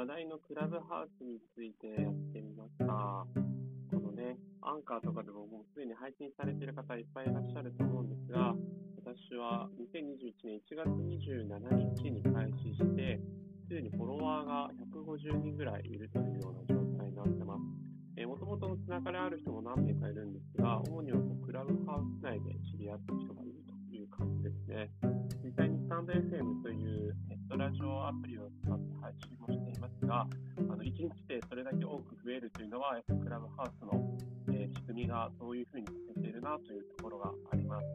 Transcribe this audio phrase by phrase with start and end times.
[0.00, 3.28] のクラブハウスについてやってみました。
[3.92, 8.56] このね、アンカーとかでももうすでに配信されている方いっぱいいらっしゃると思うんですが、
[8.96, 13.20] 私は2021年1月27日に開始して、
[13.68, 17.60] すでにフォロワーが150人ぐらいいるというような状態になってます。
[18.16, 24.88] えー、もともとのつながりある人も何名かいるんですが、主にはクラブハウス内で知り合った人がいるという感じですね。
[25.44, 29.09] 実際にスタンド FM というネットラジオアプリを使って配
[30.10, 30.26] が、
[30.58, 34.18] あの1日でそれだけ多く増えるというのは、やっぱクラブハウスの、
[34.50, 37.86] えー、仕組みがどういうふうにさせているなというところがあります。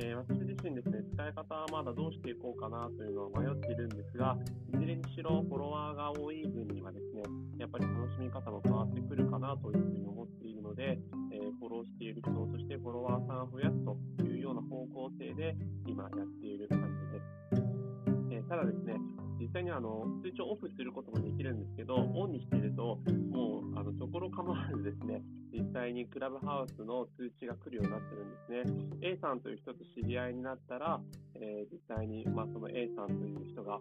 [0.00, 4.36] えー、私自身ですね、使い方はまだどうしていこうかなというのを迷っているんですが、
[4.68, 7.22] いずれにしろフォロワーが多い分にはですね、
[7.58, 11.00] やっぱり楽しみ方も変わってくるかなというふうに思っているので、
[11.32, 17.78] えー、フォローしている人、そしてフォロワーさんを増やすというような方向性で今やっている感じです。
[18.30, 18.94] えー、ただですね、
[19.48, 23.00] 実際にあの通知をオフすることもできるんですけど、オンにしていると、
[23.32, 29.08] もうあのところ構わずですね、実際にクラブハウスの通知が来るようになってるんですね。
[29.08, 31.00] A さんという人と知り合いになったら、
[31.34, 33.80] えー、実際に、まあ、その A さんという人が、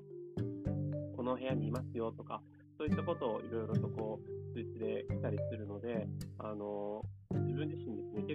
[1.18, 2.42] この部屋にいますよとか、
[2.78, 6.08] そういったことをいろいろとこう通知で来たりするので、
[6.40, 7.04] あの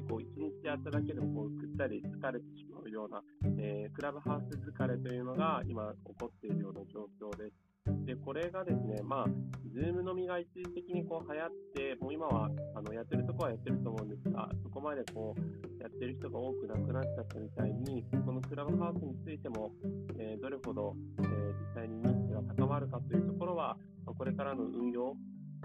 [0.03, 3.23] 自身ですね、結構一日やっただけでもこうぐったり疲れてしまうような、
[3.59, 7.73] えー、クラブハウス疲れというのが今起こっているような状況です。
[8.07, 9.27] で、これがですね、まあ、
[9.75, 19.73] ズーム飲みが一時的にこう流行って、もう今はあのやってるとこはやってると思うんですが、そこまでこうやってる人が多くなくなっちゃったみたいに、このクラブハウスについても、
[20.19, 25.17] えー、どれほど、えー、実際に認知が高まるかというところは、これからの運用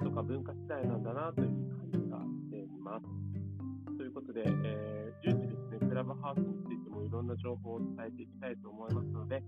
[0.04, 2.18] とか文化次第なんだなという感じが
[4.38, 9.42] で、えー、順次ですね、クラブハウスについてもいろんな情報を伝えていきたいと思いますので、